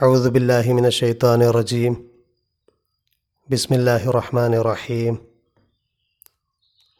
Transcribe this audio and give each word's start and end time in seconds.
أعوذ 0.00 0.30
بالله 0.30 0.72
من 0.72 0.86
الشيطان 0.86 1.42
الرجيم 1.42 1.92
بسم 3.48 3.74
الله 3.74 4.02
الرحمن 4.04 4.54
الرحيم 4.54 5.14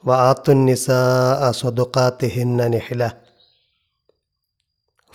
وآتوا 0.05 0.55
النساء 0.55 1.53
صدقاتهن 1.53 2.71
نحلة 2.71 3.11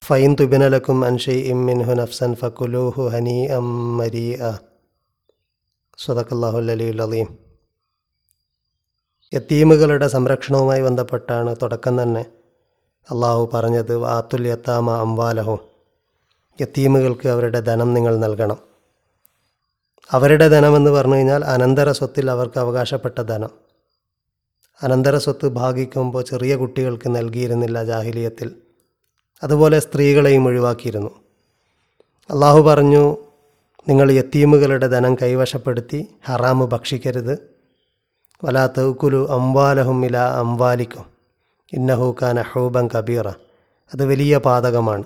فإن 0.01 0.35
تبن 0.35 0.63
لكم 0.65 1.03
عن 1.03 1.17
شيء 1.19 1.53
منه 1.53 1.93
نفسا 1.93 2.33
فكلوه 2.35 3.17
هنيئا 3.17 3.59
مريئا 3.99 4.53
صدق 5.97 6.27
الله 6.33 6.53
العلي 6.59 6.89
العظيم 6.91 7.27
യത്തീമുകളുടെ 9.33 10.07
സംരക്ഷണവുമായി 10.13 10.81
ബന്ധപ്പെട്ടാണ് 10.85 11.51
തുടക്കം 11.59 11.95
തന്നെ 11.99 12.23
അള്ളാഹു 13.07 13.43
പറഞ്ഞത് 13.53 13.93
വാത്തുൽ 14.01 14.47
യത്താമ 14.49 14.95
അംവാലഹും 15.03 15.59
യത്തീമുകൾക്ക് 16.60 17.28
അവരുടെ 17.28 17.60
ധനം 17.60 17.94
നിങ്ങൾ 17.94 18.16
നൽകണം. 18.16 18.56
അവരുടെ 20.10 20.48
ധനമെന്ന് 20.48 20.90
പറഞ്ഞു 20.90 21.14
കഴിഞ്ഞാൽ 21.14 21.44
അനന്തര 21.44 21.92
സ്വത്തിൽ 21.92 22.30
അവർക്ക് 22.30 22.60
അവകാശപ്പെട്ട 22.60 23.22
ധനം. 23.22 23.50
അനന്തര 24.82 25.18
സ്വത്ത് 25.18 25.48
ഭാഗിക്കുമ്പോൾ 25.48 26.22
ചെറിയ 26.22 26.56
കുട്ടികൾക്ക് 26.56 27.16
നൽകിയിരുന്നില്ല 27.16 27.84
ജാഹിലിയത്തിൽ. 27.84 28.56
അതുപോലെ 29.42 29.78
സ്ത്രീകളെയും 29.78 30.46
ഒഴിവാക്കിയിരുന്നു. 30.46 31.10
അള്ളാഹു 32.30 32.60
പറഞ്ഞു 32.60 33.16
നിങ്ങൾ 33.88 34.10
യത്തീമുകളുടെ 34.10 34.86
ധനം 34.86 35.14
കൈവശപ്പെടുത്തി 35.14 36.08
ഹറാമ് 36.24 36.66
ഭക്ഷിക്കരുത്. 36.66 37.56
വലാ 38.44 38.66
തൗക്കുലു 38.66 39.28
അംവാലഹും 39.30 40.06
ഇല 40.06 40.16
അംവാലിക്കും. 40.16 41.04
ഇന്നഹു 41.72 42.16
ഖാൻ 42.22 42.40
ഹൂബൻ 42.40 42.88
കബീറ. 42.98 43.28
അത് 43.94 44.04
വലിയ 44.04 44.38
പാതകമാണ്. 44.38 45.04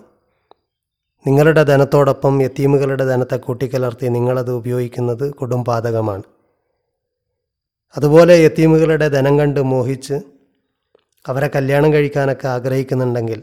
നിങ്ങളുടെ 1.26 1.62
ധനത്തോടൊപ്പം 1.62 2.34
യത്തീമുകളുടെ 2.42 3.04
ധനത്തെ 3.04 3.36
കൂട്ടിക്കലർത്തി 3.38 4.06
നിങ്ങളത് 4.08 4.50
ഉപയോഗിക്കുന്നത് 4.50 5.24
കൊടും 5.32 5.62
പാതകമാണ് 5.64 6.24
അതുപോലെ 7.96 8.34
യത്തീമുകളുടെ 8.38 9.06
ധനം 9.08 9.34
കണ്ട് 9.38 9.60
മോഹിച്ച് 9.66 10.16
അവരെ 11.24 11.48
കല്യാണം 11.48 11.90
കഴിക്കാനൊക്കെ 11.92 12.46
ആഗ്രഹിക്കുന്നുണ്ടെങ്കിൽ 12.48 13.40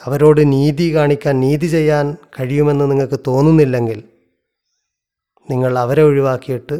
അവരോട് 0.00 0.40
നീതി 0.52 0.86
കാണിക്കാൻ 0.94 1.34
നീതി 1.40 1.68
ചെയ്യാൻ 1.68 2.06
കഴിയുമെന്ന് 2.36 2.86
നിങ്ങൾക്ക് 2.90 3.18
തോന്നുന്നില്ലെങ്കിൽ 3.26 3.98
നിങ്ങൾ 5.48 5.72
അവരെ 5.78 6.02
ഒഴിവാക്കിയിട്ട് 6.02 6.76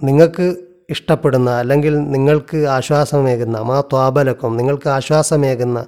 നിങ്ങൾക്ക് 0.00 0.46
ഇഷ്ടപ്പെടുന്ന 0.90 1.50
അല്ലെങ്കിൽ 1.58 1.94
നിങ്ങൾക്ക് 2.08 2.58
ആശ്വാസമേകുന്ന 2.70 3.56
മാ 3.60 3.78
ത്വാബലക്കം 3.90 4.52
നിങ്ങൾക്ക് 4.56 4.88
ആശ്വാസമേകുന്ന 4.90 5.78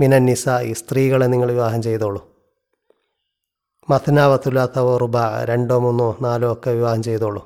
മിനന്നിസ 0.00 0.48
ഈ 0.62 0.72
സ്ത്രീകളെ 0.72 1.26
നിങ്ങൾ 1.26 1.52
വിവാഹം 1.52 1.82
ചെയ്തോളൂ. 1.82 2.20
മഥനാവത്തുലാത്തവോ 3.90 4.96
റുബ 4.96 5.16
രണ്ടോ 5.44 5.78
മൂന്നോ 5.78 6.16
നാലോ 6.22 6.52
ഒക്കെ 6.52 6.70
വിവാഹം 6.70 7.02
ചെയ്തോളൂ. 7.02 7.42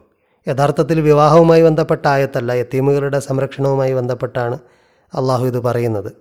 യഥാർത്ഥത്തിൽ 0.48 1.00
വിവാഹവുമായി 1.00 1.62
ബന്ധപ്പെട്ട 1.62 2.06
ആയത്തല്ല 2.06 2.52
യത്തീമുകളുടെ 2.52 3.18
സംരക്ഷണവുമായി 3.18 3.92
ബന്ധപ്പെട്ടാണ് 3.94 4.58
അള്ളാഹു 5.14 5.46
ഇത് 5.46 5.60
പറയുന്നത്. 5.60 6.12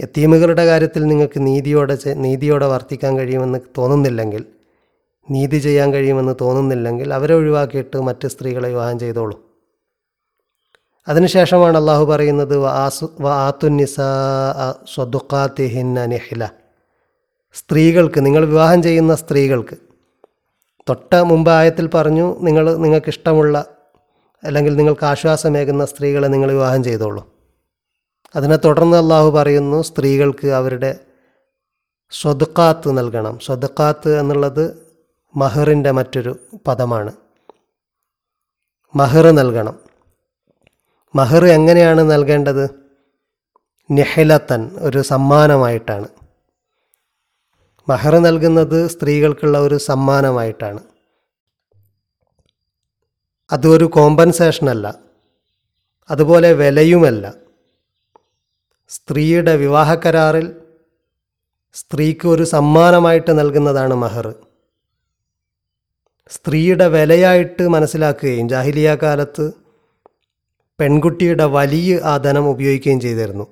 യത്തീമുകളുടെ 0.00 0.66
കാര്യത്തിൽ 0.66 1.06
നിങ്ങൾക്ക് 1.06 1.46
നീതിയോടെ 1.46 1.98
നീതിയോടെ 2.16 2.66
വർത്തിക്കാൻ 2.66 3.18
കഴിയുമെന്ന് 3.18 3.58
തോന്നുന്നില്ലെങ്കിൽ 3.78 4.44
നീതി 5.30 5.58
ചെയ്യാൻ 5.58 5.92
കഴിയുമെന്ന് 5.92 6.34
തോന്നുന്നില്ലെങ്കിൽ 6.40 7.14
അവരെ 7.14 7.34
ഒഴിവാക്കിയിട്ട് 7.34 7.96
മറ്റ് 7.96 8.28
സ്ത്രീകളെ 8.28 8.68
വിവാഹം 8.68 8.98
ചെയ്തോളൂ. 8.98 9.49
അതിനുശേഷമാണ് 11.08 11.78
അള്ളാഹു 11.78 12.04
പറയുന്നത് 12.04 12.56
നിഹില. 16.04 16.48
സ്ത്രീകൾക്ക് 17.52 18.26
നിങ്ങൾ 18.26 18.44
വിവാഹം 18.44 18.82
ചെയ്യുന്ന 18.82 19.14
സ്ത്രീകൾക്ക് 19.14 19.76
തൊട്ട 20.88 21.14
മുമ്പ് 21.14 21.50
ആയത്തിൽ 21.50 21.86
പറഞ്ഞു 21.86 22.40
നിങ്ങൾ 22.40 22.76
നിങ്ങൾക്ക് 22.76 23.08
ഇഷ്ടമുള്ള 23.08 23.64
അല്ലെങ്കിൽ 24.44 24.76
നിങ്ങൾക്ക് 24.76 25.04
ആശ്വാസമേകുന്ന 25.04 25.84
സ്ത്രീകളെ 25.84 26.26
നിങ്ങൾ 26.26 26.50
വിവാഹം 26.50 26.84
ചെയ്തോളൂ. 26.84 27.28
അതിനെ 28.36 28.56
തുടർന്ന് 28.56 28.96
അള്ളാഹു 28.96 29.30
പറയുന്നു 29.30 29.82
സ്ത്രീകൾക്ക് 29.82 30.48
അവരുടെ 30.48 31.00
സ്വതുക്കാത്ത് 32.10 32.98
നൽകണം. 32.98 33.38
സ്വതുക്കാത്ത് 33.38 34.20
എന്നുള്ളത് 34.20 34.86
മഹറിന്റെ 35.36 35.90
മറ്റൊരു 35.90 36.38
പദമാണ്. 36.68 37.12
മഹർ 38.94 39.30
നൽകണം. 39.30 39.89
മഹർ 41.16 41.46
എങ്ങനെയാണ് 41.46 42.00
നൽകേണ്ടത്? 42.00 42.70
നിഹലത്തൻ 43.90 44.70
ഒരു 44.78 45.02
സമ്മാനമായിട്ടാണ്. 45.02 46.08
മഹർ 47.88 48.18
നൽകുന്നത് 48.18 48.90
സ്ത്രീകൾക്കുള്ള 48.90 49.58
ഒരു 49.58 49.78
സമ്മാനമായിട്ടാണ്. 49.78 50.80
അതൊരു 53.52 53.84
കോമ്പൻസേഷനല്ല. 53.84 54.94
അതുപോലെ 56.10 56.52
വിലയുമല്ല. 56.52 57.34
സ്ത്രീയുടെ 58.88 59.56
വിവാഹ 59.56 59.94
കരാറിൽ 59.94 60.52
സ്ത്രീക്ക് 61.74 62.28
ഒരു 62.28 62.42
സമ്മാനമായിട്ട് 62.42 63.38
നൽകുന്നതാണ് 63.38 63.94
മഹർ. 63.94 64.34
സ്ത്രീയുടെ 66.30 66.88
വിലയായിട്ട് 66.88 67.68
മനസ്സിലാക്കുകയും 67.68 68.48
ജാഹിലിയ 68.48 68.98
കാലത്ത് 69.02 69.69
പെൺകുട്ടിയുടെ 70.80 71.44
വലിയ 71.44 72.00
ആ 72.04 72.16
ധനം 72.16 72.48
ഉപയോഗിക്കുകയും 72.48 73.00
ചെയ്തിരുന്നു. 73.00 73.46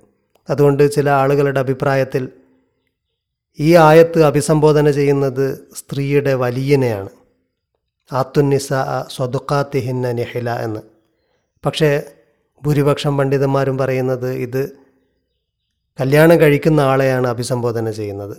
അതുകൊണ്ട് 0.50 0.92
ചില 0.92 1.10
ആളുകളുടെ 1.10 1.60
അഭിപ്രായത്തിൽ 1.60 2.28
ഈ 3.60 3.76
ആയത്ത് 3.76 4.22
അഭിസംബോധന 4.22 4.90
ചെയ്യുന്നത് 4.90 5.68
സ്ത്രീയുടെ 5.76 6.34
വലിയനെയാണ്. 6.34 7.08
ആത്തുന്നിസ 8.12 8.68
സ്വതുക്കാത്തിഹിന്ന 9.10 10.12
നിഹില 10.12 10.50
എന്ന്. 10.50 10.80
പക്ഷേ 11.66 12.02
ഭൂരിപക്ഷം 12.62 13.16
പണ്ഡിതന്മാരും 13.16 13.78
പറയുന്നത് 13.78 14.30
ഇത് 14.32 14.70
കല്യാണം 16.00 16.40
കഴിക്കുന്ന 16.40 16.80
ആളെയാണ് 16.80 17.26
അഭിസംബോധന 17.26 17.90
ചെയ്യുന്നത്. 17.90 18.36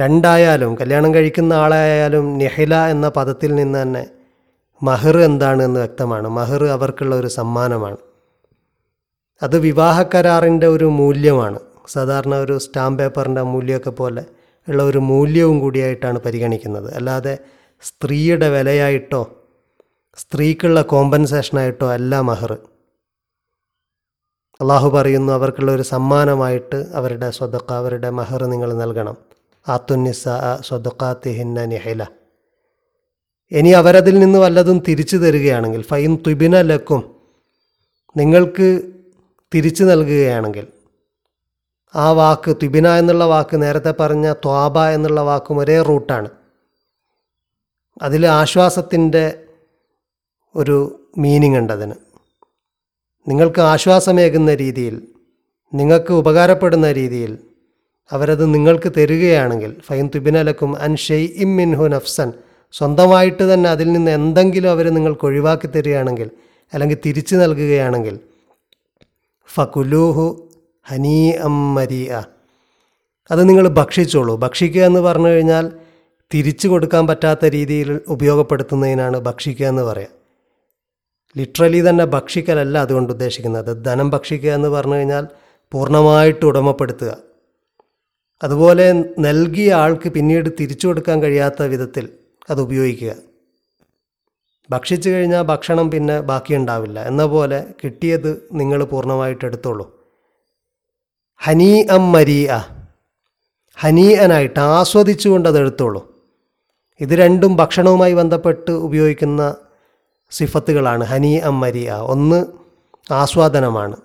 രണ്ടായാലും 0.00 0.74
കല്യാണം 0.74 1.14
കഴിക്കുന്ന 1.14 1.52
ആളായാലും 1.52 2.38
നിഹില 2.38 2.74
എന്ന 2.74 3.08
പദത്തിൽ 3.08 3.54
നിന്ന് 3.54 3.82
തന്നെ 3.82 4.06
മഹർ 4.84 5.18
എന്താണ് 5.18 5.62
എന്ന് 5.62 5.80
വ്യക്തമാണ്. 5.80 6.28
മഹർ 6.28 6.64
അവർക്കുള്ള 6.64 7.16
ഒരു 7.16 7.26
സമ്മാനമാണ്. 7.26 7.96
അത് 9.42 9.58
വിവാഹ 9.58 10.02
കരാറിന്റെ 10.02 10.66
ഒരു 10.66 10.84
മൂല്യമാണ്. 10.84 11.58
സാധാരണ 11.86 12.34
ഒരു 12.34 12.58
സ്റ്റാമ്പ് 12.58 13.02
പേപ്പറിന്റെ 13.02 13.42
മൂല്യമൊക്കെ 13.42 13.90
പോലെ 13.90 14.24
ഉള്ള 14.68 14.82
ഒരു 14.82 14.98
മൂല്യവും 14.98 15.60
കൂടിയായിട്ടാണ് 15.60 16.18
പരിഗണിക്കുന്നത്. 16.18 16.94
അല്ലാതെ 16.94 17.38
സ്ത്രീയുടെ 17.82 18.48
വിലയായിട്ടോ 18.48 19.22
സ്ത്രീക്കുള്ള 20.16 20.82
കോമ്പൻസേഷനായിട്ടോ 20.82 21.92
അല്ല 21.92 22.20
മഹർ 22.20 22.52
അള്ളാഹു 24.60 24.88
പറയുന്നു 24.88 25.32
അവർക്കുള്ള 25.32 25.72
ഒരു 25.72 25.82
സമ്മാനമായിട്ട് 25.82 26.86
അവരുടെ 26.94 27.30
സ്വതക്ക 27.30 27.72
അവരുടെ 27.72 28.10
മഹർ 28.10 28.46
നിങ്ങൾ 28.46 28.74
നൽകണം. 28.74 29.16
ആത്തുന്നിസ 29.68 30.28
സ്വതക്കാത്തിഹിന്ന 30.60 31.64
നിഹില. 31.64 32.06
ഇനി 33.54 33.68
അവരതിൽ 33.68 34.18
നിന്ന് 34.18 34.38
വല്ലതും 34.38 34.78
തിരിച്ചു 34.88 35.16
തരികയാണെങ്കിൽ 35.16 35.82
ഫൈൻ 35.82 36.18
തുബിന 36.26 36.60
ലക്കും 36.60 37.02
നിങ്ങൾക്ക് 38.16 38.82
തിരിച്ചു 39.54 39.84
നൽകുകയാണെങ്കിൽ 39.84 40.66
ആ 41.94 42.12
വാക്ക് 42.12 42.56
തുബിന 42.62 42.88
എന്നുള്ള 42.98 43.24
വാക്ക് 43.24 43.62
നേരത്തെ 43.62 43.94
പറഞ്ഞ 44.00 44.32
ത്വാബ 44.32 44.78
എന്നുള്ള 44.78 45.20
വാക്കും 45.20 45.58
ഒരേ 45.58 45.82
റൂട്ടാണ്. 45.82 46.28
അതിൽ 48.02 48.26
ആശ്വാസത്തിന്റെ 48.26 49.46
ഒരു 50.54 51.08
മീനിങ് 51.18 51.56
ഉണ്ട് 51.56 51.72
അതിന്. 51.72 51.94
നിങ്ങൾക്ക് 53.28 53.60
ആശ്വാസമേകുന്ന 53.60 54.54
രീതിയിൽ 54.54 55.02
നിങ്ങൾക്ക് 55.74 56.12
ഉപകാരപ്പെടുന്ന 56.12 56.92
രീതിയിൽ 56.92 57.38
അവരത് 58.12 58.54
നിങ്ങൾക്ക് 58.54 58.92
തരികയാണെങ്കിൽ 58.96 59.80
ഫൈൻ 59.80 60.10
തുബിനലക്കും 60.14 60.78
അൻ 60.78 60.96
ഷെയ് 60.96 61.28
ഇം 61.28 61.56
മിൻഹു 61.56 61.86
നഫ്സൻ 61.88 62.32
സ്വന്തമായിട്ട് 62.74 63.54
തന്നെ 63.54 63.70
അതിൽ 63.70 63.92
നിന്ന് 63.92 64.10
എന്തെങ്കിലും 64.10 64.70
അവർ 64.70 64.86
നിങ്ങൾക്ക് 64.94 65.24
ഒഴിവാക്കി 65.24 65.66
തരികയാണെങ്കിൽ 65.66 66.30
അല്ലെങ്കിൽ 66.72 66.98
തിരിച്ചു 67.06 67.36
നൽകുകയാണെങ്കിൽ 67.36 68.18
ഫകുലൂഹു 69.54 70.26
ഹനീ 70.86 71.32
അം 71.32 71.74
മരിയ 71.74 72.24
അത് 73.30 73.48
നിങ്ങൾ 73.48 73.68
ഭക്ഷിച്ചോളൂ. 73.68 74.36
ഭക്ഷിക്കുക 74.36 74.82
എന്ന് 74.82 75.00
പറഞ്ഞു 75.00 75.28
കഴിഞ്ഞാൽ 75.28 75.72
തിരിച്ചു 76.34 76.68
കൊടുക്കാൻ 76.68 77.06
പറ്റാത്ത 77.06 77.44
രീതിയിൽ 77.44 78.00
ഉപയോഗപ്പെടുത്തുന്നതിനാണ് 78.08 79.18
ഭക്ഷിക്കുക 79.18 79.66
എന്ന് 79.66 79.82
പറയുക 79.82 80.12
ലിറ്ററലി 81.36 81.88
തന്നെ 81.88 82.04
ഭക്ഷിക്കലല്ല 82.04 82.78
അതുകൊണ്ട് 82.78 83.12
ഉദ്ദേശിക്കുന്നത്. 83.12 83.84
ധനം 83.84 84.10
ഭക്ഷിക്കുക 84.10 84.50
എന്ന് 84.50 84.68
പറഞ്ഞു 84.68 84.94
കഴിഞ്ഞാൽ 84.94 85.24
പൂർണമായിട്ട് 85.72 86.44
ഉടമപ്പെടുത്തുക. 86.44 87.12
അതുപോലെ 88.42 88.86
നൽകിയ 89.18 89.72
ആൾക്ക് 89.74 90.08
പിന്നീട് 90.08 90.50
തിരിച്ചു 90.60 90.86
കൊടുക്കാൻ 90.86 91.22
കഴിയാത്ത 91.22 91.62
വിധത്തിൽ 91.62 92.23
അത് 92.50 92.60
ഉപയോഗിക്കുക 92.60 93.16
ഭക്ഷിച്ചു 94.70 95.10
കഴിഞ്ഞാൽ 95.10 95.42
ഭക്ഷണം 95.42 95.90
പിന്നെ 95.90 96.20
ബാക്കിയുണ്ടാവില്ല. 96.20 97.00
എന്ന 97.00 97.24
പോലെ 97.24 97.74
കിട്ടിയത് 97.84 98.48
നിങ്ങൾ 98.52 98.84
പൂർണമായിട്ട് 98.84 99.44
എടുത്തോളൂ. 99.44 100.08
ഹനീ 101.38 101.84
അം 101.84 102.12
മരീ 102.12 102.48
ഹനീയനായിട്ട് 103.76 104.60
ആസ്വദിച്ചുകൊണ്ട് 104.60 105.48
അത് 105.48 105.58
എടുത്തോളൂ. 105.58 106.14
ഇത് 107.00 107.08
രണ്ടും 107.08 107.56
ഭക്ഷണവുമായി 107.56 108.14
ബന്ധപ്പെട്ട് 108.14 108.70
ഉപയോഗിക്കുന്ന 108.70 109.56
സിഫത്തുകളാണ്. 110.30 111.04
ഹനി 111.04 111.36
അം 111.36 111.60
മരിയ 111.60 111.92
ഒന്ന് 111.92 112.46
ആസ്വാദനമാണ്. 113.12 113.96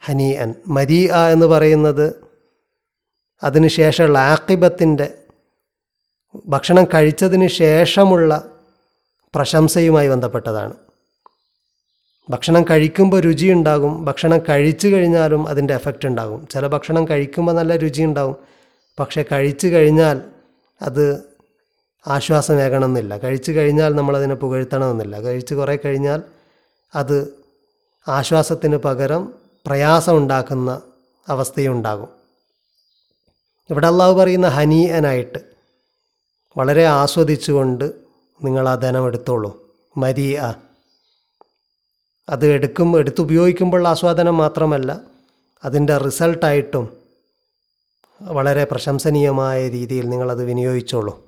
ഹനി 0.00 0.32
അൻ 0.32 0.54
മരിയ 0.66 1.12
എന്ന് 1.32 1.46
പറയുന്നത് 1.46 2.14
അതിനുശേഷമുള്ള 3.42 4.18
ആക്കിബത്തിന്റെ 4.18 5.19
ഭക്ഷണം 6.46 6.84
കഴിച്ചതിന് 6.84 7.48
ശേഷമുള്ള 7.48 8.44
പ്രശംസയുമായി 9.34 10.08
ബന്ധപ്പെട്ടതാണ്. 10.08 10.74
ഭക്ഷണം 12.30 12.62
കഴിക്കുമ്പോൾ 12.62 13.20
രുചി 13.20 13.52
ഉണ്ടാകും 13.52 14.04
ഭക്ഷണം 14.04 14.38
കഴിച്ചു 14.48 14.88
കഴിഞ്ഞാലും 14.88 15.48
അതിന്റെ 15.48 15.74
എഫക്റ്റ് 15.74 16.06
ഉണ്ടാകും. 16.06 16.46
ചില 16.46 16.66
ഭക്ഷണം 16.66 17.08
കഴിക്കുമ്പോൾ 17.08 17.52
നല്ല 17.52 17.76
രുചി 17.76 18.02
ഉണ്ടാകും 18.02 18.36
പക്ഷേ 18.98 19.24
കഴിച്ചു 19.32 19.66
കഴിഞ്ഞാൽ 19.66 20.22
അത് 20.82 21.22
ആശ്വാസമേകണമെന്നില്ല. 22.06 23.18
കഴിച്ചു 23.18 23.52
കഴിഞ്ഞാൽ 23.52 23.94
നമ്മളതിനെ 23.94 24.34
പുകഴ്ത്തണമെന്നില്ല. 24.34 25.20
കഴിച്ച് 25.20 25.54
കുറേ 25.54 25.78
കഴിഞ്ഞാൽ 25.84 26.22
അത് 26.94 27.34
ആശ്വാസത്തിന് 28.08 28.76
പകരം 28.76 29.34
പ്രയാസം 29.66 30.16
ഉണ്ടാക്കുന്ന 30.16 30.82
അവസ്ഥയുണ്ടാകും. 31.28 32.08
ഇവിടെ 33.70 33.86
അള്ളാഹു 33.86 34.12
പറയുന്ന 34.12 34.48
ഹനീയനായിട്ട് 34.48 35.49
വളരെ 36.56 36.84
ആസ്വദിച്ചുകൊണ്ട് 36.84 37.92
നിങ്ങൾ 38.44 38.68
ആ 38.68 38.74
ധനം 38.74 39.06
എടുത്തോളൂ. 39.06 39.50
മരിയ 39.96 40.54
അത് 42.28 42.46
എടുക്കും 42.46 42.98
എടുത്തുപയോഗിക്കുമ്പോൾ 42.98 43.88
ആസ്വാദനം 43.88 44.36
മാത്രമല്ല 44.38 45.00
അതിന്റെ 45.64 45.98
റിസൾട്ടായിട്ടും 45.98 46.96
വളരെ 48.22 48.64
പ്രശംസനീയമായ 48.64 49.68
രീതിയിൽ 49.68 50.08
നിങ്ങളത് 50.08 50.44
വിനിയോഗിച്ചോളൂ. 50.44 51.26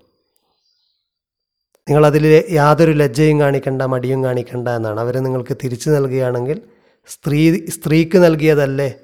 നിങ്ങളതിൽ 1.89 2.45
യാതൊരു 2.51 2.93
ലജ്ജയും 2.93 3.41
കാണിക്കണ്ട 3.41 3.83
മടിയും 3.83 4.25
കാണിക്കണ്ട 4.25 4.69
എന്നാണ്. 4.69 5.01
അവർ 5.01 5.17
നിങ്ങൾക്ക് 5.19 5.57
തിരിച്ചു 5.65 5.91
നൽകുകയാണെങ്കിൽ 5.91 6.61
സ്ത്രീ 7.07 7.67
സ്ത്രീക്ക് 7.67 8.19
നൽകിയതല്ലേ 8.19 8.95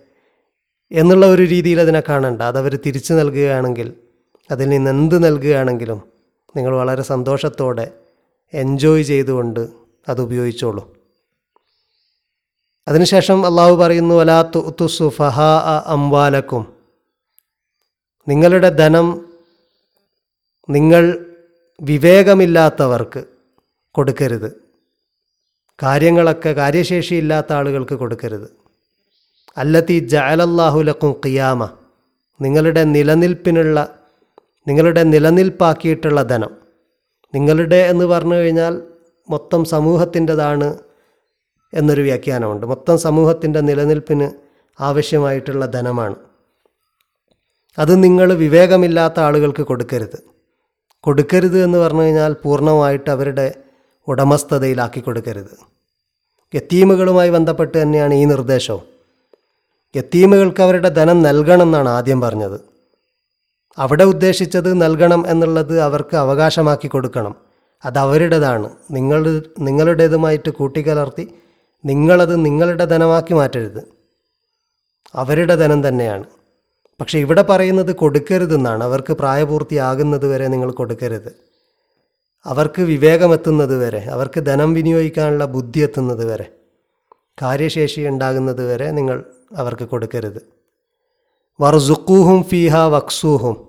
എന്നുള്ള 0.92 1.26
ഒരു 1.26 1.42
രീതിയിൽ 1.42 1.80
അതിനെ 1.80 2.02
കാണണ്ട. 2.08 2.42
അതവർ 2.42 2.78
തിരിച്ചു 2.86 3.14
നൽകുകയാണെങ്കിൽ 3.14 4.07
അതിൽ 4.50 4.68
നിന്ന് 4.68 4.90
എന്ത് 4.90 5.24
നൽകുകയാണെങ്കിലും 5.24 6.02
നിങ്ങൾ 6.56 6.76
വളരെ 6.76 7.02
സന്തോഷത്തോടെ 7.02 7.92
എൻജോയ് 8.54 9.02
ചെയ്തുകൊണ്ട് 9.02 9.68
അത് 10.08 10.20
ഉപയോഗിച്ചോളൂ. 10.20 10.94
അതിനുശേഷം 12.88 13.46
അള്ളാഹു 13.46 13.76
പറയുന്നു 13.76 14.20
അലാ 14.20 14.42
തുസു 14.42 15.08
ഫഹാ 15.08 15.82
അംവാലക്കും. 15.86 16.76
നിങ്ങളുടെ 18.28 18.68
ധനം 18.68 19.28
നിങ്ങൾ 20.70 21.26
വിവേകമില്ലാത്തവർക്ക് 21.80 23.24
കൊടുക്കരുത്. 23.92 24.62
കാര്യങ്ങളൊക്കെ 25.82 26.48
കാര്യശേഷിയില്ലാത്ത 26.48 27.52
ആളുകൾക്ക് 27.52 27.94
കൊടുക്കരുത്. 27.94 28.50
അല്ലത്തി 29.56 29.98
ജഅലല്ലാഹുലക്കും 29.98 31.20
ഖിയാമ. 31.26 31.76
നിങ്ങളുടെ 32.40 32.84
നിലനിൽപ്പിനുള്ള 32.84 33.97
നിങ്ങളുടെ 34.68 35.02
നിലനിൽപ്പാക്കിയിട്ടുള്ള 35.02 36.22
ധനം. 36.22 36.50
നിങ്ങളുടെ 37.34 37.76
എന്ന് 37.76 38.04
പറഞ്ഞു 38.04 38.34
കഴിഞ്ഞാൽ 38.34 38.82
മൊത്തം 39.30 39.64
സമൂഹത്തിന്റെതാണ് 39.64 40.78
എന്നൊരു 41.74 42.02
വ്യാഖ്യാനമുണ്ട്. 42.02 42.66
മൊത്തം 42.66 42.98
സമൂഹത്തിന്റെ 42.98 43.60
നിലനിൽപ്പിന് 43.60 44.30
ആവശ്യമായിട്ടുള്ള 44.82 45.66
ധനമാണ്. 45.66 46.14
അത് 47.78 48.02
നിങ്ങൾ 48.02 48.32
വിവേകമില്ലാത്ത 48.32 49.20
ആളുകൾക്ക് 49.20 49.62
കൊടുക്കരുത്. 49.62 50.24
കൊടുക്കരുത് 51.00 51.64
എന്ന് 51.64 51.78
പറഞ്ഞു 51.78 52.02
കഴിഞ്ഞാൽ 52.02 52.36
പൂർണമായിട്ട് 52.42 53.10
അവരുടെ 53.10 53.54
ഉടമസ്ഥതയിലാക്കി 54.08 55.00
കൊടുക്കരുത്. 55.00 55.58
യത്തീമുകളുമായി 56.54 57.30
ബന്ധപ്പെട്ട് 57.30 57.82
തന്നെയാണ് 57.82 58.14
ഈ 58.14 58.24
നിർദ്ദേശവും. 58.24 58.82
യത്തീമുകൾക്ക് 59.96 60.62
അവരുടെ 60.62 60.88
ധനം 60.88 61.22
നൽകണം 61.22 61.62
എന്നാണ് 61.62 61.88
ആദ്യം 61.88 62.20
പറഞ്ഞത്. 62.20 62.77
അവിടെ 63.78 64.04
ഉദ്ദേശിച്ചത് 64.04 64.82
നൽകണം 64.82 65.30
എന്നുള്ളത് 65.30 65.80
അവർക്ക് 65.80 66.16
അവകാശമാക്കി 66.16 66.88
കൊടുക്കണം. 66.88 67.34
അത് 67.84 67.98
അവരുടേതാണ്. 67.98 68.70
നിങ്ങൾ 68.90 69.42
നിങ്ങളുടേതുമായിട്ട് 69.58 70.50
കൂട്ടിക്കലർത്തി 70.50 71.34
നിങ്ങളത് 71.84 72.44
നിങ്ങളുടെ 72.44 72.84
ധനമാക്കി 72.84 73.34
മാറ്റരുത്. 73.34 73.82
അവരുടെ 75.14 75.56
ധനം 75.56 75.88
തന്നെയാണ്. 75.88 76.24
പക്ഷേ 77.00 77.18
ഇവിടെ 77.18 77.42
പറയുന്നത് 77.42 77.94
കൊടുക്കരുതെന്നാണ്. 77.94 78.84
അവർക്ക് 78.84 79.12
പ്രായപൂർത്തിയാകുന്നത് 79.12 80.26
വരെ 80.26 80.48
നിങ്ങൾ 80.48 80.70
കൊടുക്കരുത്. 80.70 81.36
അവർക്ക് 82.44 82.82
വിവേകമെത്തുന്നത് 82.82 83.84
വരെ 83.84 83.98
അവർക്ക് 83.98 84.40
ധനം 84.40 84.74
വിനിയോഗിക്കാനുള്ള 84.74 85.44
ബുദ്ധി 85.44 85.80
എത്തുന്നത് 85.80 86.32
വരെ 86.32 86.52
കാര്യശേഷി 87.42 88.00
ഉണ്ടാകുന്നത് 88.00 88.72
വരെ 88.72 88.90
നിങ്ങൾ 88.90 89.24
അവർക്ക് 89.56 89.84
കൊടുക്കരുത്. 89.84 90.58
വർസുക്കൂഹും 91.60 92.44
ഫീഹ 92.44 92.76
വക്സൂഹും 92.76 93.67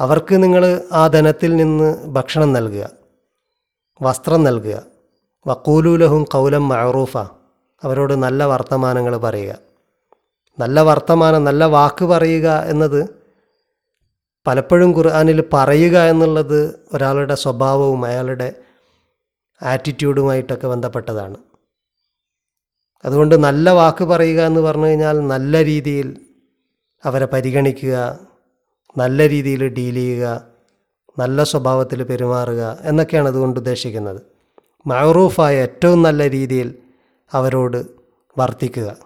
അവർക്ക് 0.00 0.34
നിങ്ങൾ 0.42 0.64
ആ 0.92 1.08
ധനത്തിൽ 1.08 1.50
നിന്ന് 1.56 1.88
ഭക്ഷണം 2.16 2.52
നൽകുക 2.52 2.84
വസ്ത്രം 4.02 4.40
നൽകുക. 4.44 4.76
വക്കൂലൂലഹും 5.46 6.22
കൗലം 6.34 6.64
മഴറൂഫ 6.68 7.16
അവരോട് 7.82 8.14
നല്ല 8.24 8.44
വർത്തമാനങ്ങൾ 8.44 9.14
പറയുക. 9.16 9.52
നല്ല 10.58 10.80
വർത്തമാനം 10.80 11.42
നല്ല 11.48 11.64
വാക്ക് 11.64 12.04
പറയുക 12.04 12.48
എന്നത് 12.72 13.00
പലപ്പോഴും 14.46 14.90
ഖുർആാനിൽ 14.96 15.40
പറയുക 15.54 15.96
എന്നുള്ളത് 16.12 16.60
ഒരാളുടെ 16.94 17.34
സ്വഭാവവും 17.34 18.04
അയാളുടെ 18.04 18.48
ആറ്റിറ്റ്യൂഡുമായിട്ടൊക്കെ 19.60 20.66
ബന്ധപ്പെട്ടതാണ്. 20.66 21.38
അതുകൊണ്ട് 23.04 23.34
നല്ല 23.44 23.70
വാക്ക് 23.70 24.04
പറയുക 24.04 24.40
എന്ന് 24.42 24.60
പറഞ്ഞു 24.60 24.86
കഴിഞ്ഞാൽ 24.86 25.16
നല്ല 25.34 25.64
രീതിയിൽ 25.64 26.08
അവരെ 27.04 27.26
പരിഗണിക്കുക 27.26 27.96
നല്ല 28.98 29.28
രീതിയിൽ 29.28 29.68
ഡീൽ 29.68 29.94
ചെയ്യുക 29.94 30.46
നല്ല 31.18 31.44
സ്വഭാവത്തിൽ 31.44 32.02
പെരുമാറുക 32.02 32.78
എന്നൊക്കെയാണ് 32.82 33.28
അതുകൊണ്ട് 33.28 33.60
ഉദ്ദേശിക്കുന്നത്. 33.60 34.22
മഹറൂഫായ 34.86 35.56
ഏറ്റവും 35.56 36.02
നല്ല 36.02 36.30
രീതിയിൽ 36.30 36.74
അവരോട് 37.32 37.86
വർത്തിക്കുക. 38.38 38.96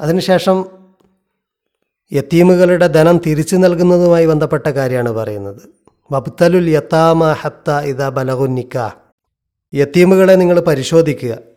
അതിനുശേഷം 0.00 0.64
യത്തീമുകളുടെ 2.12 2.86
ധനം 2.86 3.18
തിരിച്ചു 3.18 3.56
നൽകുന്നതുമായി 3.56 4.26
ബന്ധപ്പെട്ട 4.26 4.66
കാര്യമാണ് 4.66 5.10
പറയുന്നത്. 5.10 5.62
വബ്തലുൽ 6.12 6.70
യത്താമ 6.70 7.32
ഹത്ത 7.32 7.70
ഇത 7.70 8.08
ബലഹുന്നിക്ക 8.08 8.76
യത്തീമുകളെ 9.74 10.34
നിങ്ങൾ 10.34 10.60
പരിശോധിക്കുക. 10.60 11.49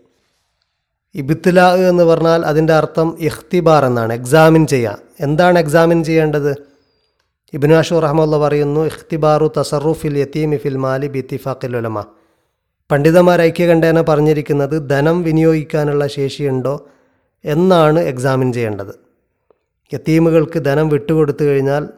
ഇബിത്തുല 1.15 1.75
എന്ന് 1.89 2.03
പറഞ്ഞാൽ 2.03 2.45
അതിന്റെ 2.45 2.73
അർത്ഥം 2.73 3.17
ഇഖ്തിബാർ 3.19 3.85
എന്നാണ് 3.85 4.13
എക്സാമിൻ 4.13 4.67
ചെയ്യുക 4.67 4.97
എന്താണ് 5.19 5.59
എക്സാമിൻ 5.59 6.03
ചെയ്യേണ്ടത്? 6.03 6.55
ഇബിനാഷു 7.53 7.95
റഹ്മുള്ള 7.95 8.37
പറയുന്നു 8.37 8.81
ഇഖ്തിബാറു 8.81 9.51
തസറുഫിൽ 9.59 10.17
യത്തീമി 10.17 10.55
ഫിൽ 10.55 10.77
മാലി 10.77 11.07
ബിത്തിഫാഖിൽ 11.07 11.77
ഉലമ. 11.77 12.01
പണ്ഡിതന്മാർ 12.91 13.41
ഐക്യകണ്ഠേന 13.41 14.01
പറഞ്ഞിരിക്കുന്നത് 14.01 14.89
ധനം 14.89 15.21
വിനിയോഗിക്കാനുള്ള 15.21 16.07
ശേഷിയുണ്ടോ 16.07 16.87
എന്നാണ് 17.45 17.99
എക്സാമിൻ 17.99 18.53
ചെയ്യേണ്ടത്. 18.53 18.95
യത്തീമുകൾക്ക് 19.93 20.65
ധനം 20.65 20.89
വിട്ടുകൊടുത്തു 20.89 21.43
കഴിഞ്ഞാൽ 21.45 21.89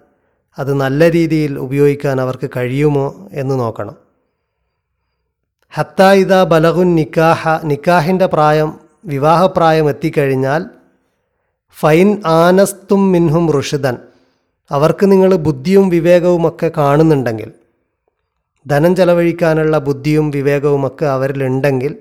അത് 0.58 0.74
നല്ല 0.74 1.12
രീതിയിൽ 1.12 1.60
ഉപയോഗിക്കാൻ 1.60 2.22
അവർക്ക് 2.22 2.50
കഴിയുമോ 2.58 3.30
എന്ന് 3.32 3.60
നോക്കണം. 3.60 3.96
ഹത്തായിദ 5.72 6.44
ബലഹുൻ 6.44 6.96
നിക്കാഹ 6.96 7.60
നിക്കാഹിന്റെ 7.64 8.26
പ്രായം 8.26 8.85
വിവാഹപ്രായം 9.06 9.90
എത്തിക്കഴിഞ്ഞാൽ 9.90 10.66
ഫൈൻ 11.80 12.22
ആനസ്തും 12.26 13.12
മിൻഹും 13.12 13.60
ഋഷിതൻ 13.60 13.98
അവർക്ക് 14.72 15.12
നിങ്ങൾ 15.12 15.36
ബുദ്ധിയും 15.36 15.90
വിവേകവുമൊക്കെ 15.90 16.72
കാണുന്നുണ്ടെങ്കിൽ 16.78 17.52
ധനം 18.68 18.96
ചെലവഴിക്കാനുള്ള 18.96 19.78
ബുദ്ധിയും 19.78 20.32
വിവേകവുമൊക്കെ 20.32 21.06
അവരിലുണ്ടെങ്കിൽ 21.06 21.98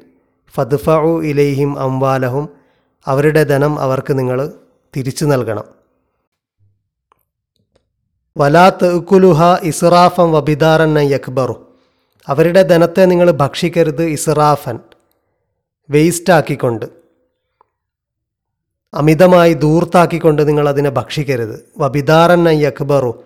ഫദ്ഫഉ 0.55 1.23
ഇലൈഹിം 1.23 1.79
അംവാലഹും 1.79 2.49
അവരുടെ 3.07 3.45
ധനം 3.45 3.81
അവർക്ക് 3.81 4.19
നിങ്ങൾ 4.19 4.53
തിരിച്ചു 4.97 5.25
നൽകണം. 5.25 5.65
വലാ 8.39 8.69
തെക്കുലുഹ 8.69 9.59
ഇസ്റാഫൻ 9.63 10.33
വബിദാറൻ 10.33 10.99
യക്ബറു 10.99 11.67
അവരുടെ 12.29 12.63
ധനത്തെ 12.63 13.05
നിങ്ങൾ 13.05 13.31
ഭക്ഷിക്കരുത് 13.31 14.03
ഇസ്റാഫൻ. 14.03 14.79
വേസ്റ്റാക്കിക്കൊണ്ട് 15.91 16.87
അമിതമായി 18.95 19.53
ദൂർത്താക്കിക്കൊണ്ട് 19.53 20.49
നിങ്ങൾ 20.49 20.69
അതിനെ 20.69 20.91
ഭക്ഷിക്കരുത്. 20.91 21.69
വബിദാറൻ 21.79 22.49
അക്ബറു 22.49 23.25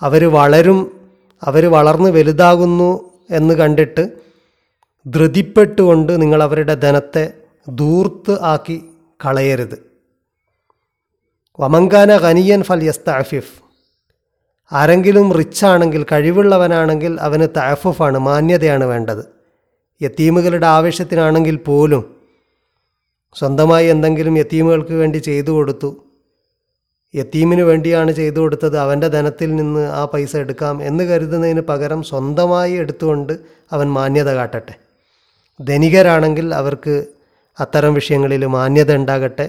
അവർ 0.00 0.24
വളരും 0.24 1.10
അവർ 1.42 1.66
വളർന്ന് 1.66 2.10
വലുതാകുന്നു 2.10 3.10
എന്ന് 3.30 3.54
കണ്ടിട്ട് 3.54 4.12
ധൃതിപ്പെട്ടുകൊണ്ട് 5.06 6.22
നിങ്ങൾ 6.22 6.42
അവരുടെ 6.42 6.74
ധനത്തെ 6.74 7.32
ദൂർത്ത് 7.68 8.42
ആക്കി 8.42 8.84
കളയരുത്. 9.24 9.92
വമങ്കാന 11.60 12.16
ഖനിയൻ 12.16 12.62
ഫൽ 12.62 12.84
യസ് 12.84 13.00
താഫിഫ് 13.08 13.62
ആരെങ്കിലും 14.72 15.32
റിച്ചാണെങ്കിൽ 15.32 16.06
കഴിവുള്ളവനാണെങ്കിൽ 16.12 17.20
അവന് 17.20 17.48
താഫുഫാണ് 17.56 18.18
മാന്യതയാണ് 18.18 18.84
വേണ്ടത്. 18.84 19.41
യത്തീമുകളുടെ 20.02 20.66
ആവേശത്തിനാണെങ്കിൽ 20.66 21.56
പോലും 21.56 22.02
സ്വന്തമായി 23.36 23.86
എന്തെങ്കിലും 23.86 24.34
യത്തീമുകൾക്ക് 24.38 24.92
വേണ്ടി 24.92 25.18
ചെയ്തു 25.18 25.50
കൊടുത്തു. 25.50 25.90
യത്തീമിന് 27.14 27.62
വേണ്ടിയാണ് 27.62 28.12
ചെയ്തു 28.12 28.38
കൊടുത്തത്. 28.40 28.76
അവന്റെ 28.78 29.08
ധനത്തിൽ 29.08 29.50
നിന്ന് 29.56 29.82
ആ 30.00 30.02
പൈസ 30.12 30.32
എടുക്കാം 30.36 30.76
എന്ന് 30.88 31.04
കരുതുന്നതിന് 31.04 31.62
പകരം 31.70 32.02
സ്വന്തമായി 32.10 32.72
എടുത്തുകൊണ്ട് 32.72 33.32
അവൻ 33.72 33.86
മാന്യത 33.96 34.30
കാട്ടട്ടെ. 34.38 34.74
ധനികരാണെങ്കിൽ 35.60 36.54
അവർക്ക് 36.54 36.94
അത്തരം 37.58 37.94
വിഷയങ്ങളിൽ 37.94 38.44
മാന്യത 38.46 38.92
ഉണ്ടാകട്ടെ. 38.96 39.46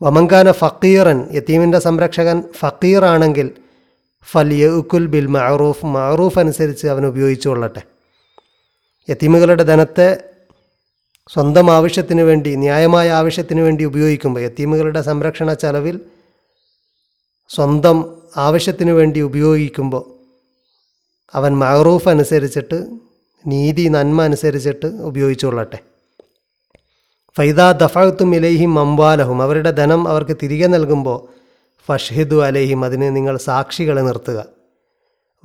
വമങ്കാന 0.00 0.48
ഫക്കീറൻ 0.62 1.18
യത്തീമിന്റെ 1.36 1.78
സംരക്ഷകൻ 1.78 2.38
ഫക്കീറാണെങ്കിൽ 2.60 3.50
ഫൽ 4.28 4.50
യഉക്കുൽ 4.62 5.06
ബിൽ 5.12 5.28
മഅറൂഫ് 5.36 5.86
മഅറൂഫ് 5.86 6.38
അനുസരിച്ച് 6.38 6.86
അവൻ 6.94 7.06
ഉപയോഗിച്ചു 7.06 7.48
കൊള്ളട്ടെ 7.48 7.82
യത്തീമുകളുടെ 9.10 9.62
ധനത്തെ 9.62 10.24
സ്വന്തം 11.32 11.70
ആവശ്യത്തിന് 11.70 12.20
വേണ്ടി 12.20 12.56
ന്യായമായ 12.56 13.10
ആവശ്യത്തിന് 13.10 13.60
വേണ്ടി 13.60 13.84
ഉപയോഗിക്കുമ്പോൾ 13.84 14.40
യത്തീമുകളുടെ 14.40 15.02
സംരക്ഷണ 15.02 15.52
ചെലവിൽ 15.52 16.00
സ്വന്തം 17.48 18.22
ആവശ്യത്തിന് 18.36 18.90
വേണ്ടി 18.90 19.20
ഉപയോഗിക്കുമ്പോൾ 19.20 20.16
അവൻ 21.34 21.58
മഹറൂഫ് 21.58 22.08
അനുസരിച്ചിട്ട് 22.08 22.98
നീതി 23.46 23.88
നന്മ 23.88 24.22
അനുസരിച്ചിട്ട് 24.22 24.86
ഉപയോഗിച്ചുകൊള്ളട്ടെ. 24.86 25.78
ഫൈദ 27.36 27.72
ദഫാത്തും 27.72 28.34
ഇലൈഹിം 28.34 28.74
മംവാലഹും 28.74 29.42
അവരുടെ 29.42 29.70
ധനം 29.70 30.08
അവർക്ക് 30.08 30.36
തിരികെ 30.42 30.66
നൽകുമ്പോൾ 30.66 31.18
ഫഷ്ഹിദു 31.88 32.42
അലൈഹിം 32.42 32.84
അതിന് 32.84 33.16
നിങ്ങൾ 33.16 33.36
സാക്ഷികളെ 33.36 34.00
നിർത്തുക. 34.00 34.46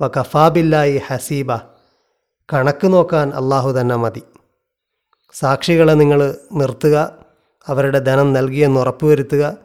വ 0.02 0.08
കഫാബില്ലായി 0.08 1.00
ഹസീബ. 1.06 1.71
കണക്ക് 2.52 2.92
നോക്കാൻ 2.92 3.30
അള്ളാഹു 3.30 3.80
തന്നെ 3.80 3.96
മതി. 3.96 4.22
സാക്ഷികളെ 5.32 5.92
നിങ്ങൾ 5.92 6.34
നിർത്തുക 6.52 7.16
അവരുടെ 7.66 7.98
ധനം 7.98 8.32
നൽകിയെന്ന് 8.32 8.80
ഉറപ്പുവരുത്തുക 8.80 9.58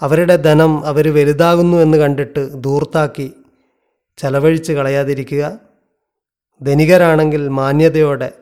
അവരുടെ 0.00 0.36
ധനം 0.36 0.86
അവർ 0.86 1.14
വലുതാകുന്നു 1.14 1.76
എന്ന് 1.76 1.98
കണ്ടിട്ട് 1.98 2.52
ദൂർത്താക്കി 2.52 3.32
ചെലവഴിച്ച് 4.18 4.72
കളയാതിരിക്കുക. 4.72 5.58
ധനികരാണെങ്കിൽ 6.62 7.48
മാന്യതയോടെ 7.48 8.32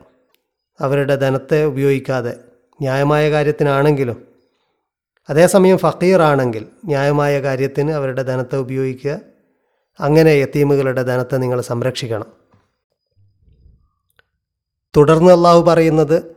അവരുടെ 0.79 1.15
ധനത്തെ 1.15 1.65
ഉപയോഗിക്കാതെ 1.65 2.37
ന്യായമായ 2.81 3.31
കാര്യത്തിനാണെങ്കിലും 3.31 4.27
അതേസമയം 5.29 5.77
ഫക്കീറാണെങ്കിൽ 5.77 6.67
ന്യായമായ 6.85 7.41
കാര്യത്തിന് 7.41 7.91
അവരുടെ 7.91 8.21
ധനത്തെ 8.21 8.55
ഉപയോഗിക്കുക. 8.55 9.19
അങ്ങനെ 9.99 10.29
യത്തീമുകളുടെ 10.29 11.01
ധനത്തെ 11.01 11.37
നിങ്ങൾ 11.37 11.61
സംരക്ഷിക്കണം. 11.61 12.44
തുടർന്ന് 14.95 15.31
അള്ളാഹു 15.31 15.61
പറയുന്നത് 15.61 16.35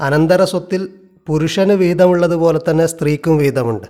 അനന്തര 0.00 0.44
സ്വത്തിൽ 0.44 0.88
പുരുഷന് 1.26 1.72
വിഹിതമുള്ളതുപോലെ 1.72 2.60
തന്നെ 2.70 2.86
സ്ത്രീക്കും 2.86 3.36
വിഹിതമുണ്ട് 3.36 3.86